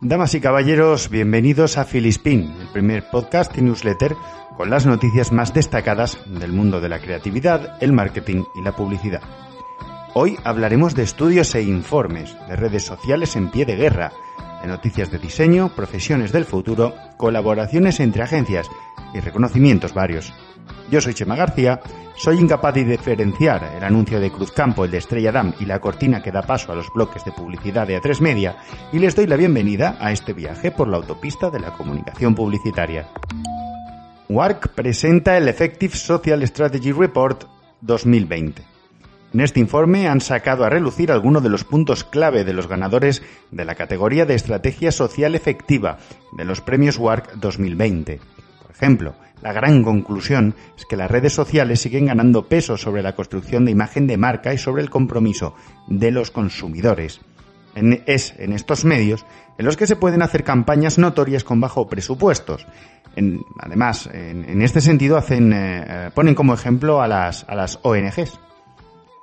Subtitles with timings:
[0.00, 4.14] Damas y caballeros, bienvenidos a Filispin, el primer podcast y newsletter
[4.56, 9.22] con las noticias más destacadas del mundo de la creatividad, el marketing y la publicidad.
[10.14, 14.12] Hoy hablaremos de estudios e informes, de redes sociales en pie de guerra,
[14.62, 18.68] de noticias de diseño, profesiones del futuro, colaboraciones entre agencias
[19.14, 20.32] y reconocimientos varios.
[20.90, 21.80] Yo soy Chema García,
[22.16, 26.22] soy incapaz de diferenciar el anuncio de Cruzcampo, el de Estrella Damm y la cortina
[26.22, 28.56] que da paso a los bloques de publicidad de A3 Media
[28.92, 33.08] y les doy la bienvenida a este viaje por la autopista de la comunicación publicitaria.
[34.28, 37.44] WARC presenta el Effective Social Strategy Report
[37.80, 38.62] 2020.
[39.34, 43.22] En este informe han sacado a relucir algunos de los puntos clave de los ganadores
[43.50, 45.98] de la categoría de Estrategia Social Efectiva
[46.36, 48.20] de los premios WARC 2020.
[48.62, 53.14] Por ejemplo, la gran conclusión es que las redes sociales siguen ganando peso sobre la
[53.14, 55.54] construcción de imagen de marca y sobre el compromiso
[55.88, 57.20] de los consumidores.
[57.74, 59.26] es en estos medios
[59.58, 62.66] en los que se pueden hacer campañas notorias con bajo presupuestos.
[63.58, 68.38] además, en, este sentido hacen, eh, ponen como ejemplo a las, a las ONGs.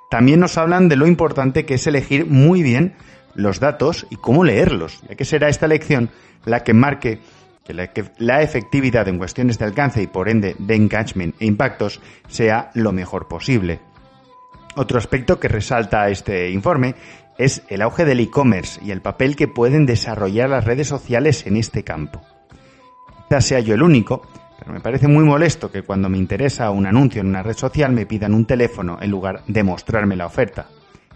[0.09, 2.93] También nos hablan de lo importante que es elegir muy bien
[3.35, 6.09] los datos y cómo leerlos, ya que será esta elección
[6.45, 7.19] la que marque
[7.63, 7.73] que
[8.17, 12.91] la, efectividad en cuestiones de alcance y por ende de engagement e impactos sea lo
[12.91, 13.79] mejor posible.
[14.75, 16.95] Otro aspecto que resalta este informe
[17.37, 21.57] es el auge del e-commerce y el papel que pueden desarrollar las redes sociales en
[21.57, 22.21] este campo.
[23.29, 24.27] Quizás sea yo el único,
[24.59, 27.91] pero me parece muy molesto que cuando me interesa un anuncio en una red social
[27.91, 30.67] me pidan un teléfono en lugar de mostrarme la oferta.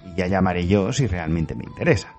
[0.06, 2.17] Y ya llamaré yo si realmente me interesa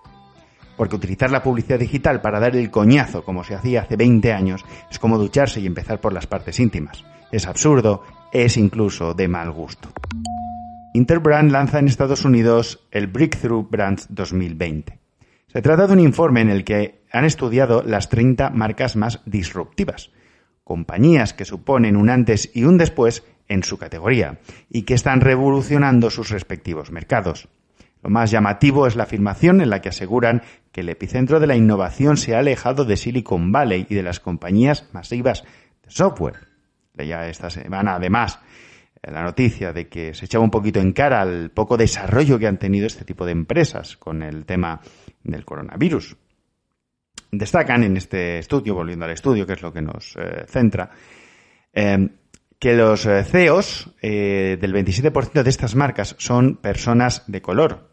[0.78, 4.64] porque utilizar la publicidad digital para dar el coñazo como se hacía hace 20 años
[4.90, 7.04] es como ducharse y empezar por las partes íntimas.
[7.30, 9.90] Es absurdo, es incluso de mal gusto.
[10.94, 14.98] Interbrand lanza en Estados Unidos el Breakthrough Brands 2020.
[15.48, 20.10] Se trata de un informe en el que han estudiado las 30 marcas más disruptivas,
[20.64, 24.38] compañías que suponen un antes y un después en su categoría
[24.70, 27.48] y que están revolucionando sus respectivos mercados.
[28.02, 30.42] Lo más llamativo es la afirmación en la que aseguran
[30.72, 34.20] que el epicentro de la innovación se ha alejado de Silicon Valley y de las
[34.20, 35.42] compañías masivas
[35.82, 36.48] de software.
[36.94, 38.38] Leía esta semana, además,
[39.02, 42.58] la noticia de que se echaba un poquito en cara al poco desarrollo que han
[42.58, 44.80] tenido este tipo de empresas con el tema
[45.22, 46.16] del coronavirus.
[47.30, 50.90] Destacan en este estudio, volviendo al estudio, que es lo que nos eh, centra,
[51.72, 52.08] eh,
[52.58, 57.88] que los eh, CEOs del 27% de estas marcas son personas de color,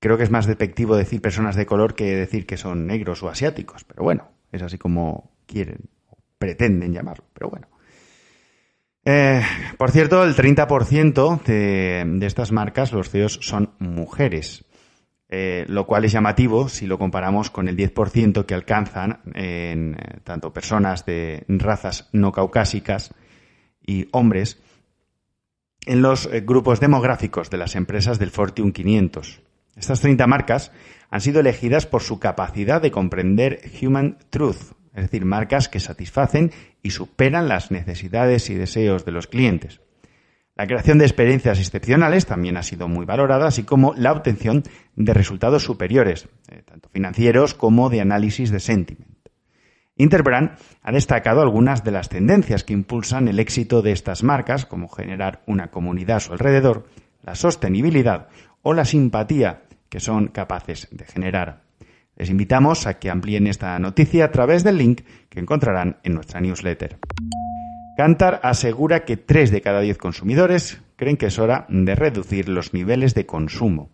[0.00, 3.28] Creo que es más despectivo decir personas de color que decir que son negros o
[3.28, 7.68] asiáticos, pero bueno, es así como quieren o pretenden llamarlo, pero bueno.
[9.04, 9.42] Eh,
[9.76, 14.64] por cierto, el 30% de, estas marcas, los CEOs, son mujeres,
[15.32, 20.20] eh, lo cual es llamativo si lo comparamos con el 10% que alcanzan en eh,
[20.24, 23.14] tanto personas de razas no caucásicas
[23.80, 24.60] y hombres
[25.86, 29.40] en los grupos demográficos de las empresas del Fortune 500.
[29.76, 30.72] Estas 30 marcas
[31.10, 36.52] han sido elegidas por su capacidad de comprender Human Truth, es decir, marcas que satisfacen
[36.82, 39.80] y superan las necesidades y deseos de los clientes.
[40.60, 44.62] La creación de experiencias excepcionales también ha sido muy valorada, así como la obtención
[44.94, 49.08] de resultados superiores, eh, tanto financieros como de análisis de sentiment.
[49.96, 54.90] Interbrand ha destacado algunas de las tendencias que impulsan el éxito de estas marcas, como
[54.90, 56.86] generar una comunidad a su alrededor,
[57.22, 58.28] la sostenibilidad
[58.60, 61.62] o la simpatía que son capaces de generar.
[62.16, 66.38] Les invitamos a que amplíen esta noticia a través del link que encontrarán en nuestra
[66.42, 66.98] newsletter.
[68.00, 72.72] Cantar asegura que 3 de cada 10 consumidores creen que es hora de reducir los
[72.72, 73.90] niveles de consumo.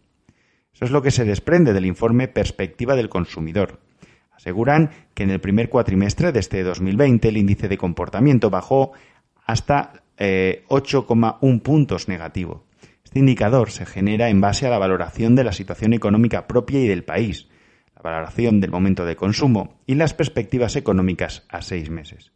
[0.72, 3.80] Eso es lo que se desprende del informe Perspectiva del Consumidor.
[4.30, 8.92] Aseguran que en el primer cuatrimestre de este 2020 el índice de comportamiento bajó
[9.44, 12.64] hasta 8,1 eh, puntos negativo.
[13.02, 16.86] Este indicador se genera en base a la valoración de la situación económica propia y
[16.86, 17.48] del país,
[17.96, 22.30] la valoración del momento de consumo y las perspectivas económicas a seis meses.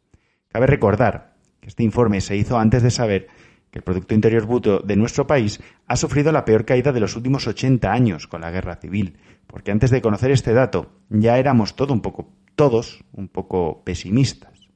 [0.49, 1.30] Cabe recordar
[1.61, 3.29] que este informe se hizo antes de saber
[3.71, 7.17] que el Producto Interior Bruto de nuestro país ha sufrido la peor caída de los
[7.17, 11.75] últimos 80 años con la guerra civil, porque antes de conocer este dato ya éramos
[11.89, 14.69] un poco, todos un poco pesimistas.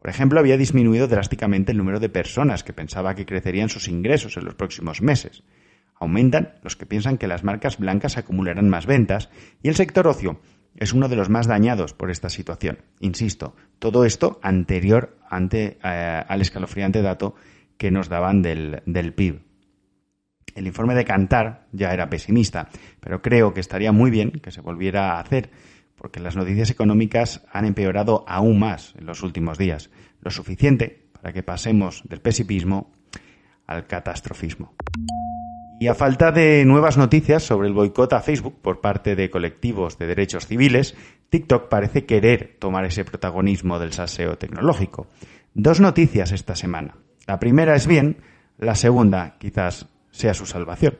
[0.00, 4.36] Por ejemplo, había disminuido drásticamente el número de personas que pensaba que crecerían sus ingresos
[4.36, 5.44] en los próximos meses.
[5.94, 9.30] Aumentan los que piensan que las marcas blancas acumularán más ventas
[9.62, 10.40] y el sector ocio
[10.76, 12.78] es uno de los más dañados por esta situación.
[13.00, 17.34] Insisto, todo esto anterior ante, eh, al escalofriante dato
[17.76, 19.42] que nos daban del, del PIB.
[20.54, 22.68] El informe de Cantar ya era pesimista,
[23.00, 25.50] pero creo que estaría muy bien que se volviera a hacer,
[25.96, 29.90] porque las noticias económicas han empeorado aún más en los últimos días,
[30.20, 32.92] lo suficiente para que pasemos del pesimismo
[33.66, 34.74] al catastrofismo.
[35.82, 39.98] Y a falta de nuevas noticias sobre el boicot a Facebook por parte de colectivos
[39.98, 40.94] de derechos civiles,
[41.28, 45.08] TikTok parece querer tomar ese protagonismo del saseo tecnológico.
[45.54, 46.98] Dos noticias esta semana.
[47.26, 48.18] La primera es bien,
[48.58, 50.98] la segunda quizás sea su salvación.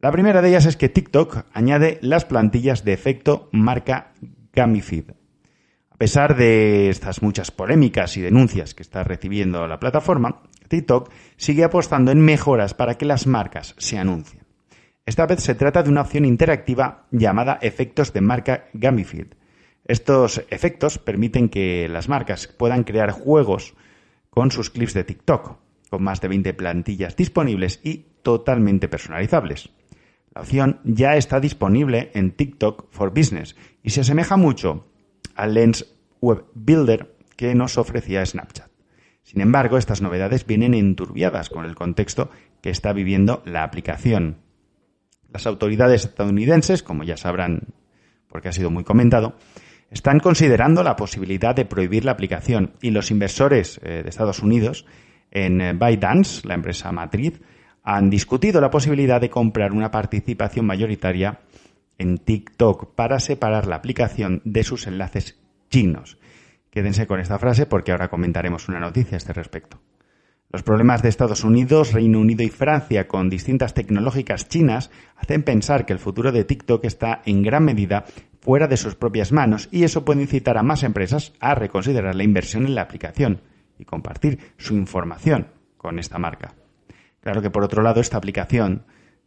[0.00, 4.14] La primera de ellas es que TikTok añade las plantillas de efecto marca
[4.54, 5.10] Gamifeed.
[5.90, 11.64] A pesar de estas muchas polémicas y denuncias que está recibiendo la plataforma, TikTok sigue
[11.64, 14.44] apostando en mejoras para que las marcas se anuncien.
[15.06, 19.28] Esta vez se trata de una opción interactiva llamada efectos de marca Gamifeed.
[19.86, 23.74] Estos efectos permiten que las marcas puedan crear juegos
[24.28, 25.56] con sus clips de TikTok,
[25.88, 29.70] con más de 20 plantillas disponibles y totalmente personalizables.
[30.34, 34.86] La opción ya está disponible en TikTok for Business y se asemeja mucho
[35.34, 35.86] al Lens
[36.20, 38.67] Web Builder que nos ofrecía Snapchat.
[39.28, 42.30] Sin embargo, estas novedades vienen enturbiadas con el contexto
[42.62, 44.38] que está viviendo la aplicación.
[45.30, 47.74] Las autoridades estadounidenses, como ya sabrán
[48.30, 49.36] porque ha sido muy comentado,
[49.90, 54.86] están considerando la posibilidad de prohibir la aplicación y los inversores eh, de Estados Unidos
[55.30, 57.38] en eh, ByteDance, la empresa matriz,
[57.82, 61.40] han discutido la posibilidad de comprar una participación mayoritaria
[61.98, 65.38] en TikTok para separar la aplicación de sus enlaces
[65.68, 66.17] chinos
[66.78, 69.80] Quédense con esta frase porque ahora comentaremos una noticia a este respecto.
[70.48, 75.86] Los problemas de Estados Unidos, Reino Unido y Francia con distintas tecnológicas chinas hacen pensar
[75.86, 78.04] que el futuro de TikTok está en gran medida
[78.40, 82.22] fuera de sus propias manos y eso puede incitar a más empresas a reconsiderar la
[82.22, 83.40] inversión en la aplicación
[83.76, 85.48] y compartir su información
[85.78, 86.54] con esta marca.
[87.18, 88.84] Claro que por otro lado esta aplicación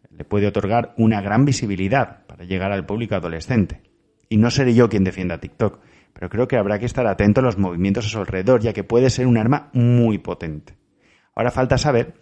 [0.09, 3.81] le puede otorgar una gran visibilidad para llegar al público adolescente.
[4.29, 5.81] Y no seré yo quien defienda TikTok,
[6.21, 8.83] pero creo que habrá que estar atento a los movimientos a su alrededor, ya que
[8.83, 10.77] puede ser un arma muy potente.
[11.33, 12.13] Ahora falta saber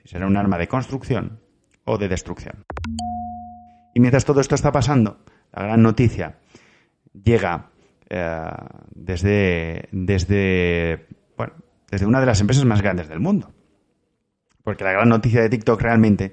[0.00, 1.40] si será un arma de construcción
[1.84, 2.64] o de destrucción.
[3.94, 6.38] Y mientras todo esto está pasando, la gran noticia
[7.12, 7.70] llega
[8.08, 8.46] eh,
[8.94, 11.54] desde, desde, bueno,
[11.90, 13.52] desde una de las empresas más grandes del mundo.
[14.62, 16.32] Porque la gran noticia de TikTok realmente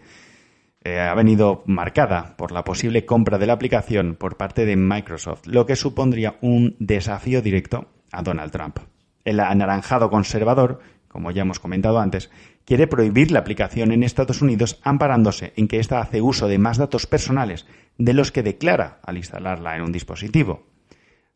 [0.86, 5.48] eh, ha venido marcada por la posible compra de la aplicación por parte de Microsoft,
[5.48, 8.78] lo que supondría un desafío directo a Donald Trump.
[9.24, 12.30] El anaranjado conservador, como ya hemos comentado antes,
[12.66, 16.78] quiere prohibir la aplicación en Estados Unidos amparándose en que ésta hace uso de más
[16.78, 17.66] datos personales
[17.98, 20.68] de los que declara al instalarla en un dispositivo.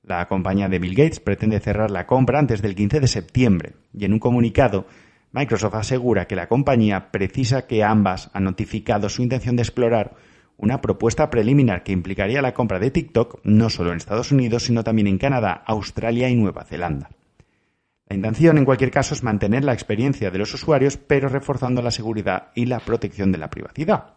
[0.04, 4.06] La compañía de Bill Gates pretende cerrar la compra antes del 15 de septiembre y
[4.06, 4.86] en un comunicado
[5.31, 10.16] Microsoft asegura que la compañía precisa que ambas han notificado su intención de explorar
[10.58, 14.84] una propuesta preliminar que implicaría la compra de TikTok no solo en Estados Unidos, sino
[14.84, 17.09] también en Canadá, Australia y Nueva Zelanda.
[18.07, 21.92] La intención, en cualquier caso, es mantener la experiencia de los usuarios, pero reforzando la
[21.92, 24.16] seguridad y la protección de la privacidad,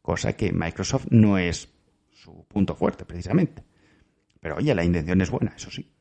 [0.00, 1.68] cosa que Microsoft no es
[2.10, 3.62] su punto fuerte, precisamente.
[4.40, 5.95] Pero oye, la intención es buena, eso sí.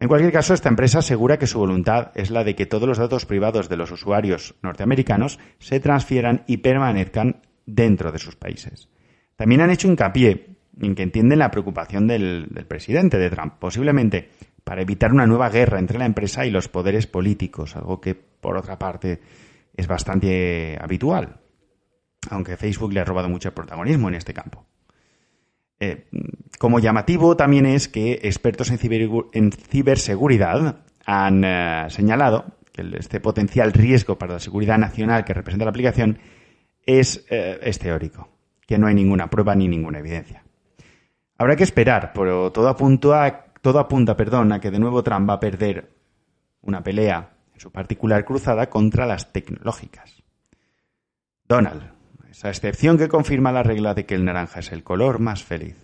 [0.00, 2.98] En cualquier caso, esta empresa asegura que su voluntad es la de que todos los
[2.98, 8.88] datos privados de los usuarios norteamericanos se transfieran y permanezcan dentro de sus países.
[9.34, 14.30] También han hecho hincapié en que entienden la preocupación del, presidente de Trump, posiblemente
[14.62, 18.56] para evitar una nueva guerra entre la empresa y los poderes políticos, algo que, por
[18.56, 19.20] otra parte,
[19.74, 21.40] es bastante habitual,
[22.30, 24.66] aunque Facebook le ha robado mucho protagonismo en este campo.
[25.80, 26.08] Eh,
[26.58, 34.18] como llamativo también es que expertos en, ciberseguridad han eh, señalado que este potencial riesgo
[34.18, 36.18] para la seguridad nacional que representa la aplicación
[36.84, 38.28] es, eh, es teórico,
[38.66, 40.42] que no hay ninguna prueba ni ninguna evidencia.
[41.36, 45.34] Habrá que esperar, pero todo apunta, todo apunta perdón, a que de nuevo Trump va
[45.34, 45.90] a perder
[46.62, 50.22] una pelea, en su particular cruzada, contra las tecnológicas.
[51.46, 51.82] Donald,
[52.30, 55.76] esa excepción que confirma la regla de que el naranja es el color más feliz.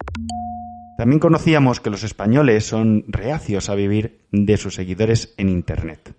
[0.97, 6.15] También conocíamos que los españoles son reacios a vivir de sus seguidores en Internet.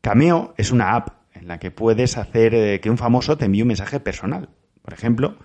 [0.00, 3.62] Cameo es una app en la que puedes hacer eh, que un famoso te envíe
[3.62, 4.50] un mensaje personal.
[4.82, 5.36] Por ejemplo,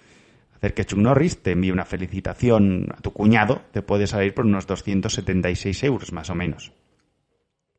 [0.56, 4.46] hacer que Chuck Norris te envíe una felicitación a tu cuñado te puede salir por
[4.46, 6.74] unos 276 euros más o menos.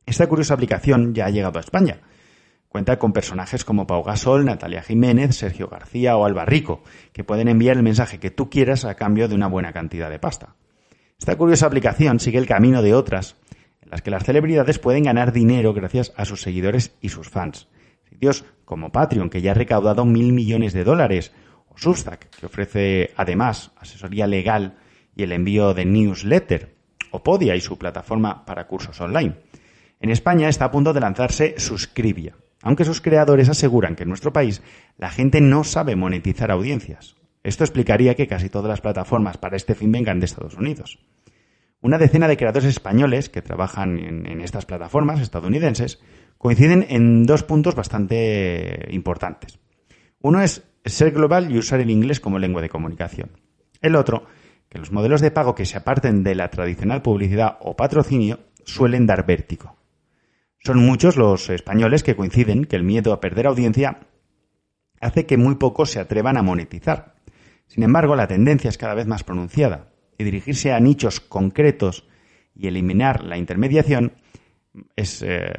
[0.05, 2.01] Esta curiosa aplicación ya ha llegado a España.
[2.73, 7.47] Cuenta con personajes como Pau Gasol, Natalia Jiménez, Sergio García o Alba Rico, que pueden
[7.47, 10.55] enviar el mensaje que tú quieras a cambio de una buena cantidad de pasta.
[11.19, 13.35] Esta curiosa aplicación sigue el camino de otras,
[13.83, 17.67] en las que las celebridades pueden ganar dinero gracias a sus seguidores y sus fans.
[18.09, 21.31] Sitios como Patreon, que ya ha recaudado mil millones de dólares,
[21.69, 24.79] o Substack, que ofrece además asesoría legal
[25.15, 26.75] y el envío de newsletter,
[27.11, 29.35] o Podia y su plataforma para cursos online.
[29.99, 34.33] En España está a punto de lanzarse Suscribia, aunque sus creadores aseguran que en nuestro
[34.33, 34.63] país
[34.97, 37.15] la gente no sabe monetizar audiencias.
[37.43, 40.99] Esto explicaría que casi todas las plataformas para este fin vengan de Estados Unidos.
[41.81, 45.99] Una decena de creadores españoles que trabajan en, estas plataformas estadounidenses
[46.37, 49.59] coinciden en dos puntos bastante importantes.
[50.21, 53.31] Uno es ser global y usar el inglés como lengua de comunicación.
[53.81, 54.25] El otro,
[54.69, 59.05] que los modelos de pago que se aparten de la tradicional publicidad o patrocinio suelen
[59.05, 59.75] dar vértigo.
[60.65, 63.99] Son muchos los españoles que coinciden que el miedo a perder audiencia
[65.01, 67.15] hace que muy pocos se atrevan a monetizar.
[67.67, 72.07] Sin embargo, la tendencia es cada vez más pronunciada y dirigirse a nichos concretos
[72.55, 74.13] y eliminar la intermediación
[74.95, 75.51] es, eh,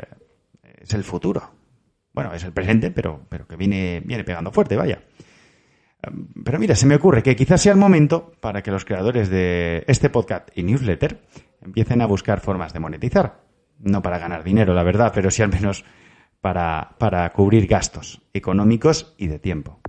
[0.81, 1.51] es el futuro.
[2.15, 5.03] Bueno, es el presente, pero, pero que viene, viene pegando fuerte, vaya.
[6.45, 9.85] Pero mira, se me ocurre que quizás sea el momento para que los creadores de
[9.87, 11.21] este podcast y newsletter
[11.61, 13.44] empiecen a buscar formas de monetizar
[13.85, 15.85] no para ganar dinero, la verdad, pero sí al menos
[16.41, 19.81] para, cubrir gastos económicos y de tiempo.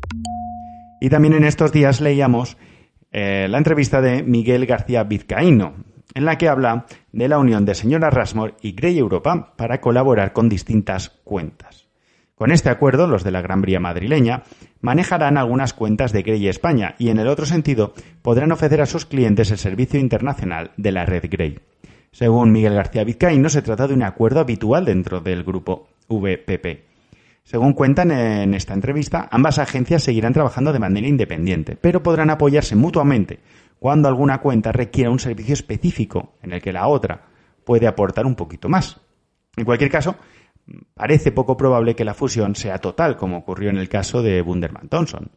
[1.01, 2.57] Y también en estos días leíamos
[3.11, 5.73] eh, la entrevista de Miguel García Vizcaíno,
[6.13, 10.31] en la que habla de la unión de señora Rasmore y Grey Europa para colaborar
[10.31, 11.85] con distintas cuentas.
[12.35, 14.43] Con este acuerdo, los de la Gran Vía madrileña
[14.81, 19.05] manejarán algunas cuentas de Grey España y, en el otro sentido, podrán ofrecer a sus
[19.05, 21.59] clientes el servicio internacional de la red Grey.
[22.15, 26.85] Según Miguel García Vizcaíno, se trata de un acuerdo habitual dentro del grupo VPP.
[27.43, 32.77] Según cuentan en esta entrevista, ambas agencias seguirán trabajando de manera independiente, pero podrán apoyarse
[32.77, 33.39] mutuamente
[33.79, 37.25] cuando alguna cuenta requiera un servicio específico en el que la otra
[37.65, 38.97] puede aportar un poquito más.
[39.57, 40.15] En cualquier caso,
[40.93, 44.87] parece poco probable que la fusión sea total, como ocurrió en el caso de Bunderman
[44.87, 45.31] Thompson.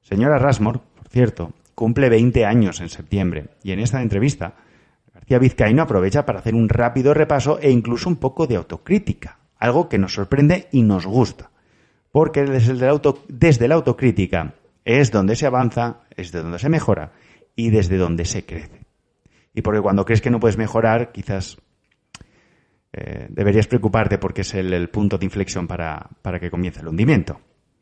[0.00, 4.54] Señora Rasmore, por cierto, cumple 20 años en septiembre y en esta entrevista
[5.26, 9.88] García Vizcaíno aprovecha para hacer un rápido repaso e incluso un poco de autocrítica, algo
[9.88, 11.50] que nos sorprende y nos gusta,
[12.12, 14.54] porque desde, la autocrítica
[14.84, 17.10] es donde se avanza, es de donde se mejora
[17.56, 18.86] y desde donde se crece.
[19.52, 21.56] Y porque cuando crees que no puedes mejorar, quizás
[22.92, 27.40] eh, deberías preocuparte porque es el, punto de inflexión para, para, que comience el hundimiento.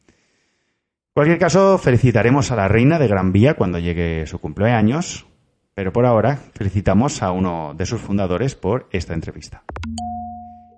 [0.08, 5.26] En cualquier caso, felicitaremos a la reina de Gran Vía cuando llegue su cumpleaños,
[5.74, 9.64] pero por ahora felicitamos a uno de sus fundadores por esta entrevista.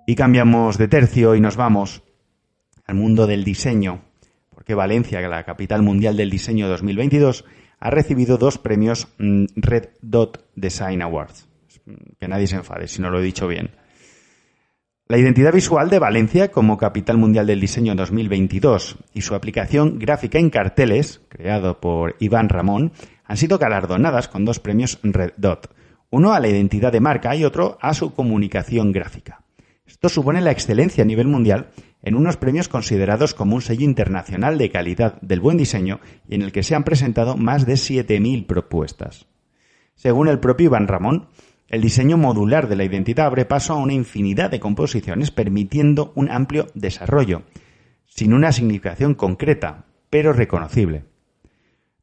[0.05, 2.03] Y cambiamos de tercio y nos vamos
[2.85, 4.01] al mundo del diseño,
[4.49, 7.45] porque Valencia, la capital mundial del diseño 2022,
[7.79, 11.47] ha recibido dos premios mm, Red Dot Design Awards.
[12.19, 13.69] Que nadie se enfade si no lo he dicho bien.
[15.09, 20.37] La identidad visual de Valencia como capital mundial del diseño 2022 y su aplicación gráfica
[20.37, 22.91] en carteles, creado por Iván Ramón,
[23.23, 25.73] han sido galardonadas con dos premios Red Dot,
[26.09, 29.45] uno a la identidad de marca y otro a su comunicación gráfica.
[29.85, 31.69] Esto supone la excelencia a nivel mundial
[32.03, 36.41] en unos premios considerados como un sello internacional de calidad del buen diseño y en
[36.41, 39.25] el que se han presentado más de 7.000 propuestas.
[39.95, 41.29] Según el propio Iván Ramón,
[41.69, 46.31] el diseño modular de la identidad abre paso a una infinidad de composiciones permitiendo un
[46.31, 47.43] amplio desarrollo,
[48.05, 51.03] sin una significación concreta, pero reconocible.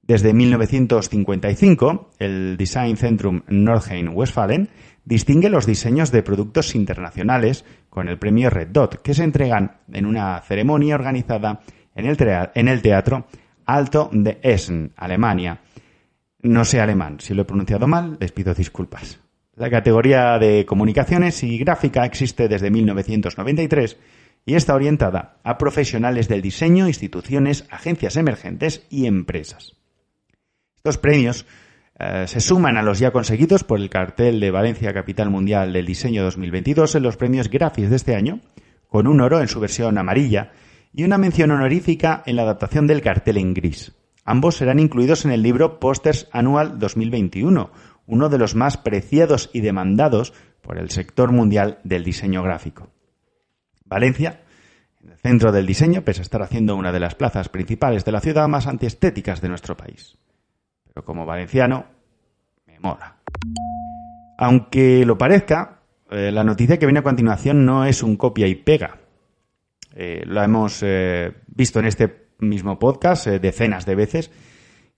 [0.02, 4.68] Desde 1955, el Design Centrum Nordrhein-Westfalen
[5.02, 10.04] distingue los diseños de productos internacionales con el premio Red Dot, que se entregan en
[10.04, 11.60] una ceremonia organizada
[11.94, 13.26] en el, Teatro
[13.64, 15.60] Alto de Essen, Alemania.
[16.42, 19.23] No sé alemán, si lo he pronunciado mal, les pido disculpas.
[19.56, 23.96] La categoría de comunicaciones y gráfica existe desde 1993
[24.46, 29.76] y está orientada a profesionales del diseño, instituciones, agencias emergentes y empresas.
[30.76, 31.46] Estos premios
[31.98, 35.86] eh, se suman a los ya conseguidos por el cartel de Valencia Capital Mundial del
[35.86, 38.40] Diseño 2022 en los premios Graphics de este año,
[38.88, 40.50] con un oro en su versión amarilla
[40.92, 43.92] y una mención honorífica en la adaptación del cartel en gris.
[44.24, 47.70] Ambos serán incluidos en el libro Posters Anual 2021,
[48.06, 52.88] uno de los más preciados y demandados por el sector mundial del diseño gráfico.
[53.84, 54.40] Valencia
[55.04, 58.12] en el centro del diseño, pese a estar haciendo una de las plazas principales de
[58.12, 60.16] la ciudad más antiestéticas de nuestro país.
[60.86, 61.84] Pero como valenciano,
[62.66, 63.18] me mola.
[64.38, 65.80] Aunque lo parezca,
[66.10, 68.98] eh, la noticia que viene a continuación no es un copia y pega.
[69.94, 74.30] Eh, lo hemos eh, visto en este mismo podcast decenas de veces.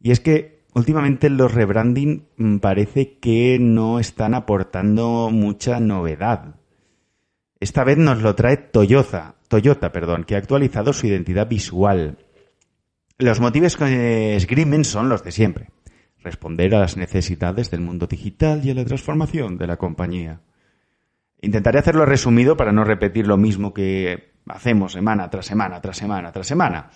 [0.00, 6.56] Y es que últimamente los rebranding mm, parece que no están aportando mucha novedad.
[7.58, 12.18] Esta vez nos lo trae Toyota, Toyota, perdón, que ha actualizado su identidad visual.
[13.16, 15.70] Los motivos que esgrimen son los de siempre.
[16.22, 20.42] Responder a las necesidades del mundo digital y a la transformación de la compañía.
[21.40, 26.32] Intentaré hacerlo resumido para no repetir lo mismo que hacemos semana tras semana, tras semana,
[26.32, 26.90] tras semana.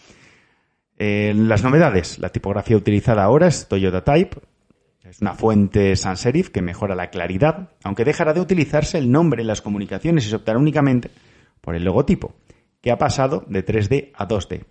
[1.02, 2.18] Eh, las novedades.
[2.18, 4.36] La tipografía utilizada ahora es Toyota Type,
[5.02, 9.40] es una fuente sans serif que mejora la claridad, aunque dejará de utilizarse el nombre
[9.40, 11.10] en las comunicaciones y se optará únicamente
[11.62, 12.34] por el logotipo,
[12.82, 14.66] que ha pasado de 3D a 2D.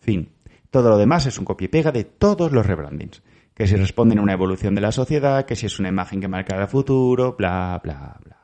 [0.00, 0.32] Fin.
[0.70, 3.22] Todo lo demás es un copia y pega de todos los rebrandings.
[3.54, 6.26] Que si responden a una evolución de la sociedad, que si es una imagen que
[6.26, 8.38] marcará el futuro, bla, bla, bla.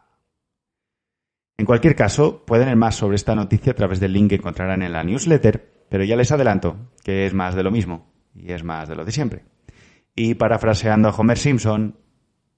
[1.58, 4.82] En cualquier caso, pueden leer más sobre esta noticia a través del link que encontrarán
[4.82, 8.64] en la newsletter, pero ya les adelanto que es más de lo mismo y es
[8.64, 9.44] más de lo de siempre.
[10.14, 11.96] Y parafraseando a Homer Simpson,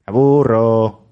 [0.06, 1.08] aburro.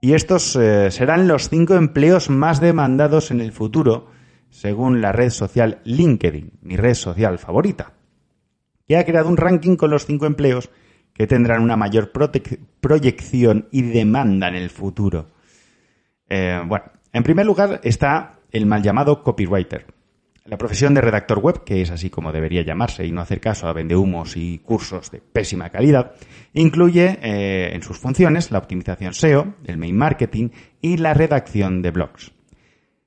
[0.00, 4.08] Y estos eh, serán los cinco empleos más demandados en el futuro,
[4.48, 7.92] según la red social LinkedIn, mi red social favorita,
[8.86, 10.70] que ha creado un ranking con los cinco empleos
[11.12, 12.12] que tendrán una mayor
[12.80, 15.30] proyección y demanda en el futuro.
[16.28, 19.99] Eh, bueno, en primer lugar está el mal llamado copywriter
[20.50, 23.68] la profesión de redactor web, que es así como debería llamarse y no hacer caso
[23.68, 26.14] a vendehumos y cursos de pésima calidad,
[26.54, 30.48] incluye eh, en sus funciones la optimización SEO, el mail marketing
[30.80, 32.32] y la redacción de blogs.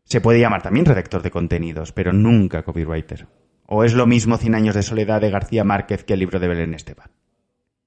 [0.05, 3.27] Se puede llamar también redactor de contenidos, pero nunca copywriter.
[3.65, 6.47] ¿O es lo mismo Cien años de soledad de García Márquez que el libro de
[6.47, 7.11] Belén Esteban?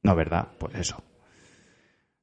[0.02, 0.48] No, ¿verdad?
[0.58, 1.02] Pues eso.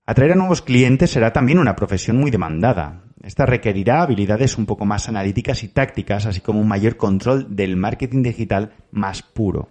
[0.05, 3.05] Atraer a nuevos clientes será también una profesión muy demandada.
[3.21, 7.77] Esta requerirá habilidades un poco más analíticas y tácticas, así como un mayor control del
[7.77, 9.69] marketing digital más puro.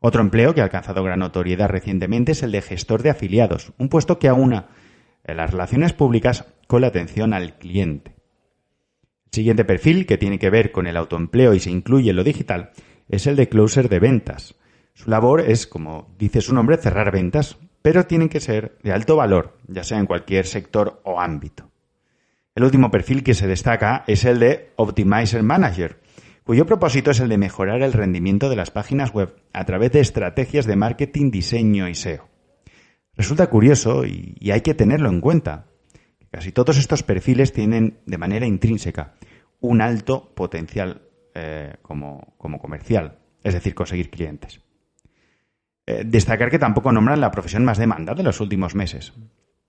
[0.00, 3.88] Otro empleo que ha alcanzado gran notoriedad recientemente es el de gestor de afiliados, un
[3.88, 4.68] puesto que aúna
[5.24, 8.16] las relaciones públicas con la atención al cliente.
[9.28, 12.24] El siguiente perfil, que tiene que ver con el autoempleo y se incluye en lo
[12.24, 12.72] digital,
[13.08, 14.56] es el de closer de ventas.
[14.92, 17.56] Su labor es, como dice su nombre, cerrar ventas,
[17.88, 21.70] pero tienen que ser de alto valor, ya sea en cualquier sector o ámbito.
[22.54, 25.98] El último perfil que se destaca es el de Optimizer Manager,
[26.44, 30.00] cuyo propósito es el de mejorar el rendimiento de las páginas web a través de
[30.00, 32.28] estrategias de marketing, diseño y SEO.
[33.14, 35.68] Resulta curioso y, hay que tenerlo en cuenta.
[36.30, 39.14] Casi todos estos perfiles tienen de manera intrínseca
[39.60, 44.60] un alto potencial eh, como comercial, es decir, conseguir clientes.
[45.90, 49.14] Eh, destacar que tampoco nombran la profesión más demandada de los últimos meses.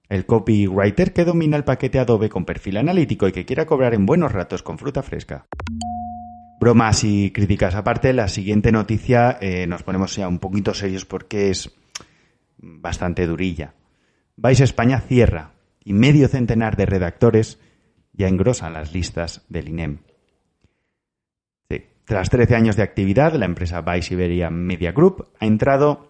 [0.10, 4.06] El copywriter que domina el paquete Adobe con perfil analítico y que quiera cobrar en
[4.06, 5.46] buenos ratos con fruta fresca.
[6.60, 11.52] Bromas y críticas aparte, la siguiente noticia eh, nos ponemos ya un poquito serios porque
[11.52, 11.74] es
[12.58, 13.76] bastante durilla.
[14.36, 15.54] Vais España cierra
[15.86, 17.60] y medio centenar de redactores
[18.12, 20.00] ya engrosan las listas del INEM.
[22.10, 26.09] Tras 13 años de actividad, la empresa Vice Iberia Media Group ha entrado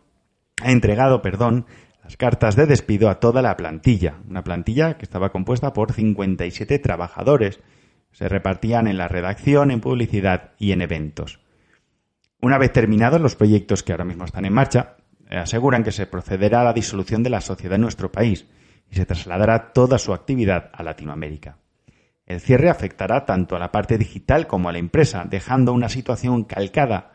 [0.61, 1.65] ha entregado, perdón,
[2.03, 6.79] las cartas de despido a toda la plantilla, una plantilla que estaba compuesta por 57
[6.79, 7.59] trabajadores.
[8.11, 11.39] Se repartían en la redacción, en publicidad y en eventos.
[12.41, 14.95] Una vez terminados los proyectos que ahora mismo están en marcha,
[15.29, 18.47] aseguran que se procederá a la disolución de la sociedad en nuestro país
[18.89, 21.57] y se trasladará toda su actividad a Latinoamérica.
[22.25, 26.43] El cierre afectará tanto a la parte digital como a la empresa, dejando una situación
[26.43, 27.11] calcada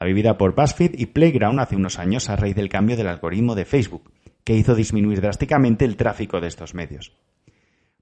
[0.00, 3.54] la vivida por BuzzFeed y Playground hace unos años a raíz del cambio del algoritmo
[3.54, 4.10] de Facebook,
[4.44, 7.12] que hizo disminuir drásticamente el tráfico de estos medios.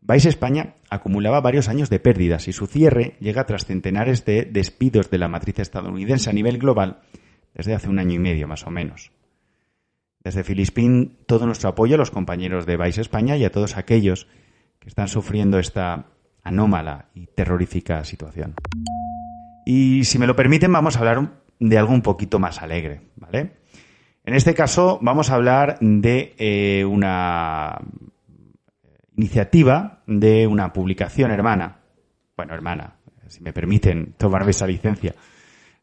[0.01, 5.11] Vice España acumulaba varios años de pérdidas y su cierre llega tras centenares de despidos
[5.11, 7.01] de la matriz estadounidense a nivel global
[7.53, 9.11] desde hace un año y medio más o menos.
[10.23, 14.29] Desde Filispín, todo nuestro apoyo a los compañeros de Vice España y a todos aquellos
[14.79, 16.07] que están sufriendo esta
[16.45, 18.55] anómala y terrorífica situación.
[19.67, 21.19] Y si me lo permiten, vamos a hablar
[21.59, 23.59] de algo un poquito más alegre, ¿vale?
[24.25, 27.79] En este caso vamos a hablar de eh, una
[29.17, 31.79] iniciativa de una publicación hermana,
[32.37, 35.15] bueno, hermana, si me permiten tomarme esa licencia,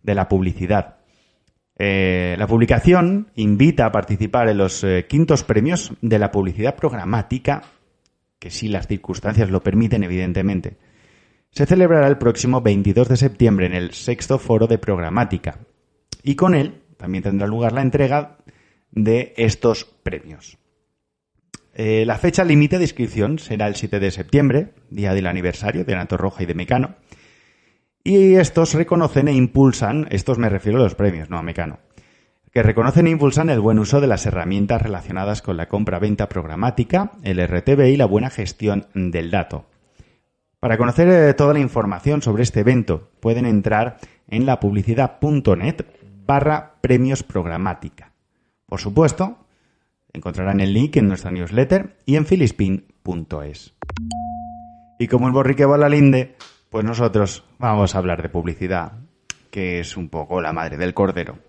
[0.04, 0.98] de la publicidad.
[1.78, 7.64] Eh, la publicación invita a participar en los eh, quintos premios de la publicidad programática,
[8.40, 10.78] que si las circunstancias lo permiten, evidentemente,
[11.56, 15.60] se celebrará el próximo 22 de septiembre en el sexto foro de programática.
[16.22, 18.40] Y con él también tendrá lugar la entrega
[18.92, 20.58] de estos premios.
[21.74, 25.96] Eh, la fecha límite de inscripción será el 7 de septiembre, día del aniversario de
[25.96, 26.96] Nato Roja y de Mecano.
[28.04, 31.80] Y estos reconocen e impulsan, estos me refiero a los premios, no a Mecano,
[32.52, 37.14] que reconocen e impulsan el buen uso de las herramientas relacionadas con la compra-venta programática,
[37.24, 39.68] el RTV y la buena gestión del dato.
[40.66, 43.98] Para conocer eh, toda la información sobre este evento pueden entrar
[44.28, 45.86] en la publicidad.net
[46.26, 48.14] barra premios programática.
[48.66, 49.46] Por supuesto,
[50.12, 53.76] encontrarán el link en nuestra newsletter y en filispin.es.
[54.98, 56.36] Y como el borrique va a la linde,
[56.72, 58.94] pues nosotros vamos a hablar de publicidad,
[59.52, 61.45] que es un poco la madre del cordero.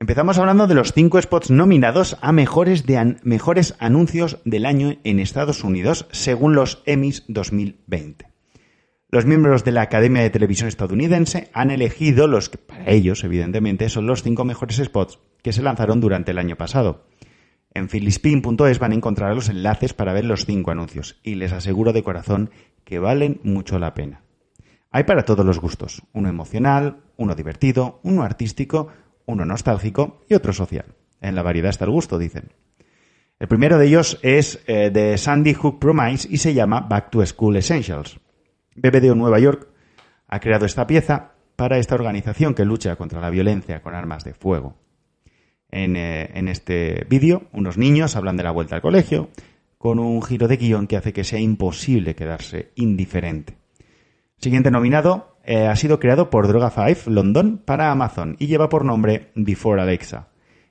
[0.00, 2.84] Empezamos hablando de los cinco spots nominados a mejores,
[3.24, 8.30] mejores anuncios del año en Estados Unidos, según los Emmys 2020.
[9.10, 13.88] Los miembros de la Academia de Televisión estadounidense han elegido los que, para ellos, evidentemente,
[13.88, 17.08] son los cinco mejores spots que se lanzaron durante el año pasado.
[17.74, 21.92] En filispin.es van a encontrar los enlaces para ver los cinco anuncios y les aseguro
[21.92, 22.50] de corazón
[22.84, 24.22] que valen mucho la pena.
[24.92, 28.88] Hay para todos los gustos, uno emocional, uno divertido, uno artístico,
[29.28, 30.86] uno nostálgico y otro social.
[31.20, 32.52] En la variedad está el gusto, dicen.
[33.38, 37.24] El primero de ellos es eh, de Sandy Hook Promise y se llama Back to
[37.24, 38.18] School Essentials.
[38.74, 39.68] BBDO Nueva York
[40.26, 44.34] ha creado esta pieza para esta organización que lucha contra la violencia con armas de
[44.34, 44.76] fuego.
[45.70, 49.28] En, eh, en este vídeo, unos niños hablan de la vuelta al colegio,
[49.76, 53.58] con un giro de guion que hace que sea imposible quedarse indiferente.
[54.38, 59.32] Siguiente nominado eh, ha sido creado por Droga5 London para Amazon y lleva por nombre
[59.34, 60.28] Before Alexa.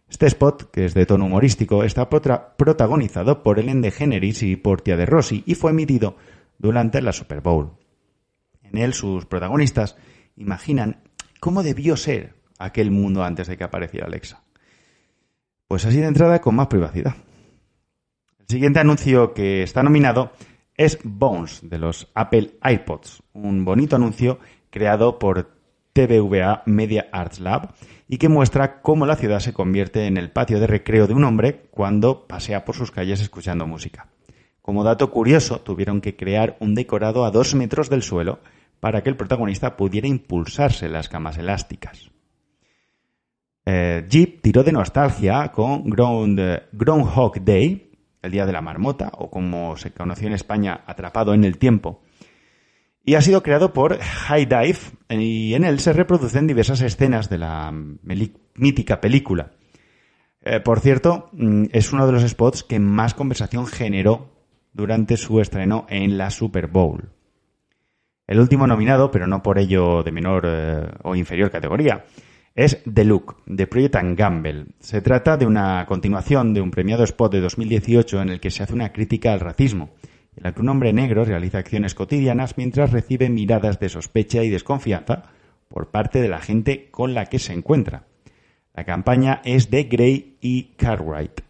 [0.08, 5.08] Este spot, que es de tono humorístico, está protagonizado por Ellen DeGeneres y Portia de
[5.08, 6.16] Rossi y fue emitido
[6.60, 7.72] durante la Super Bowl.
[8.62, 9.98] En él sus protagonistas
[10.36, 11.02] imaginan
[11.40, 14.44] cómo debió ser aquel mundo antes de que apareciera Alexa.
[15.68, 17.16] Pues así de entrada con más privacidad.
[18.42, 20.34] El siguiente anuncio que está nominado
[20.76, 24.38] es Bones de los Apple iPods, un bonito anuncio
[24.78, 25.50] creado por
[25.94, 27.74] TVVA Media Arts Lab
[28.08, 31.24] y que muestra cómo la ciudad se convierte en el patio de recreo de un
[31.24, 34.08] hombre cuando pasea por sus calles escuchando música.
[34.62, 38.40] Como dato curioso, tuvieron que crear un decorado a dos metros del suelo
[38.80, 42.12] para que el protagonista pudiera impulsarse las camas elásticas.
[43.66, 46.40] Eh, Jeep tiró de nostalgia con Ground,
[46.72, 51.44] Groundhog Day, el Día de la Marmota, o como se conoció en España, Atrapado en
[51.46, 52.04] el Tiempo,
[53.08, 57.38] y ha sido creado por High Dive y en él se reproducen diversas escenas de
[57.38, 57.74] la
[58.56, 59.54] mítica película.
[60.42, 64.44] Eh, por cierto, mm, es uno de los spots que más conversación generó
[64.74, 67.10] durante su estreno en la Super Bowl.
[68.28, 72.04] El último nominado, pero no por ello de menor eh, o inferior categoría,
[72.56, 74.66] es The Look, de Project Gamble.
[74.80, 78.64] Se trata de una continuación de un premiado spot de 2018 en el que se
[78.64, 79.92] hace una crítica al racismo
[80.42, 85.24] que un hombre negro realiza acciones cotidianas mientras recibe miradas de sospecha y desconfianza
[85.68, 88.04] por parte de la gente con la que se encuentra.
[88.74, 91.42] La campaña es de Gray y Cartwright.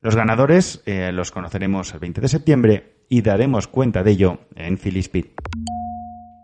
[0.00, 4.76] Los ganadores eh, los conoceremos el 20 de septiembre y daremos cuenta de ello en
[4.76, 5.26] Philispid.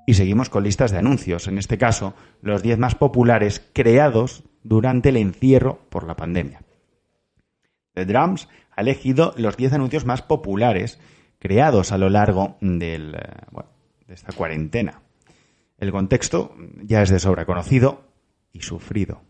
[0.07, 5.11] Y seguimos con listas de anuncios, en este caso los 10 más populares creados durante
[5.11, 6.63] el encierro por la pandemia.
[7.95, 10.99] The Drums ha elegido los 10 anuncios más populares
[11.41, 13.63] creados a lo largo del, eh,
[14.07, 15.03] de esta cuarentena.
[15.79, 18.05] El contexto ya es de sobra conocido
[18.53, 19.23] y sufrido.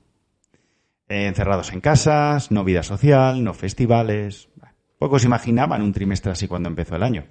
[1.09, 4.49] Encerrados en casas, no vida social, no festivales.
[4.99, 7.25] Pocos imaginaban un trimestre así cuando empezó el año.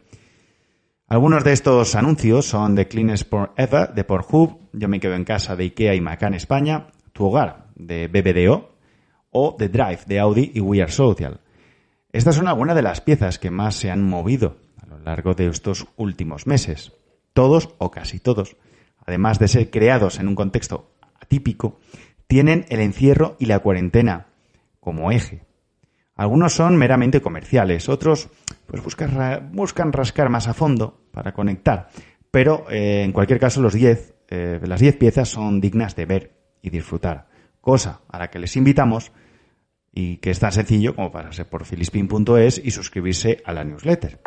[1.07, 5.25] Algunos de estos anuncios son The Cleanest Sport Ever de Pornhub, Yo me quedo en
[5.25, 8.75] casa de Ikea y Macan España, Tu hogar de BBDO
[9.31, 11.41] o The Drive de Audi y We Are Social.
[12.11, 14.57] Estas son algunas de las piezas que más se han movido
[14.97, 16.93] largo de estos últimos meses.
[17.33, 18.57] Todos o casi todos,
[19.05, 21.79] además de ser creados en un contexto atípico,
[22.27, 24.27] tienen el encierro y la cuarentena
[24.79, 25.43] como eje.
[26.15, 28.29] Algunos son meramente comerciales, otros
[28.67, 31.89] pues buscan, buscan rascar más a fondo para conectar,
[32.29, 36.31] pero eh, en cualquier caso los diez, eh, las 10 piezas son dignas de ver
[36.61, 37.29] y disfrutar,
[37.61, 39.11] cosa a la que les invitamos
[39.91, 44.19] y que es tan sencillo como pasarse por filispin.es y suscribirse a la newsletter.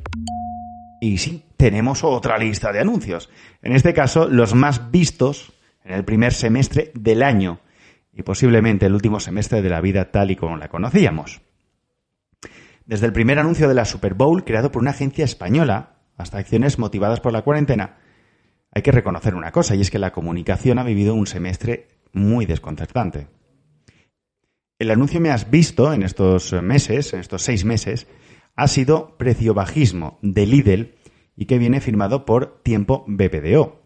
[1.03, 3.29] Y sí, tenemos otra lista de anuncios.
[3.61, 5.53] En este caso, los más vistos
[5.85, 7.59] en el primer semestre del año
[8.13, 11.43] y posiblemente el último semestre de la vida tal y como la conocíamos.
[12.87, 16.79] Desde el primer anuncio de la Super Bowl, creado por una agencia española, hasta acciones
[16.79, 17.99] motivadas por la cuarentena,
[18.71, 22.47] Hay que reconocer una cosa, y es que la comunicación ha vivido un semestre muy
[22.47, 23.27] desconcertante.
[24.79, 28.07] El anuncio me has visto en estos meses, en estos seis meses,
[28.55, 30.95] ha sido precio bajismo de Lidl
[31.37, 33.81] y que viene firmado por Tiempo BBDO.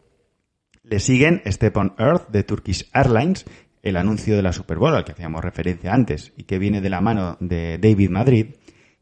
[0.83, 3.45] Le siguen Step on Earth de Turkish Airlines,
[3.83, 6.91] el anuncio de la Super Bowl al que hacíamos referencia antes y que viene de
[6.91, 8.47] la mano de David Madrid,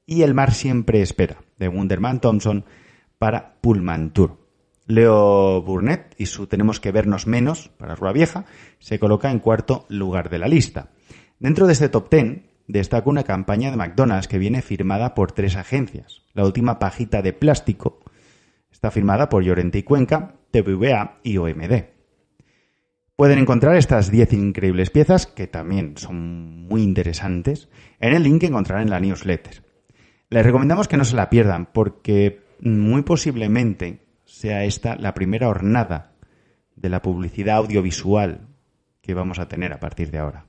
[0.07, 2.65] y El mar siempre espera de Wunderman Thompson
[3.19, 4.39] para Pullman Tour.
[4.87, 8.45] Leo Burnett y su Tenemos que vernos menos para Rua Vieja
[8.79, 10.91] se coloca en cuarto lugar de la lista.
[11.39, 15.57] Dentro de este top ten destaca una campaña de McDonald's que viene firmada por tres
[15.57, 16.23] agencias.
[16.33, 18.01] La última pajita de plástico
[18.71, 21.85] está firmada por Llorente y Cuenca, TVA y OMD.
[23.17, 27.69] Pueden encontrar estas 10 increíbles piezas, que también son muy interesantes,
[28.01, 29.63] en el link que encontrarán en la newsletter.
[30.31, 36.13] Les recomendamos que no se la pierdan, porque muy posiblemente sea esta la primera hornada
[36.75, 38.49] de la publicidad audiovisual
[39.01, 40.47] que vamos a tener a partir de ahora.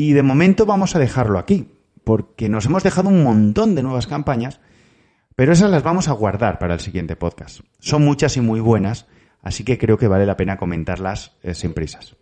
[0.00, 4.06] Y de momento vamos a dejarlo aquí, porque nos hemos dejado un montón de nuevas
[4.06, 4.58] campañas,
[5.36, 7.60] pero esas las vamos a guardar para el siguiente podcast.
[7.80, 9.08] Son muchas y muy buenas,
[9.42, 12.16] así que creo que vale la pena comentarlas eh, sin prisas.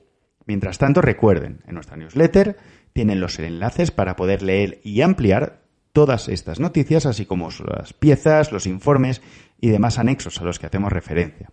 [0.44, 2.56] Mientras tanto, recuerden, en nuestra newsletter
[2.92, 5.62] tienen los enlaces para poder leer y ampliar
[5.92, 9.22] todas estas noticias, así como las piezas, los informes
[9.60, 11.52] y demás anexos a los que hacemos referencia.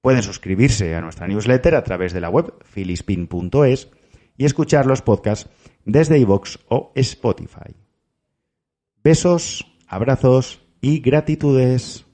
[0.00, 3.90] Pueden suscribirse a nuestra newsletter a través de la web filispin.es
[4.36, 5.48] y escuchar los podcasts
[5.84, 7.74] desde iVoox o Spotify.
[9.02, 12.06] Besos, abrazos y gratitudes.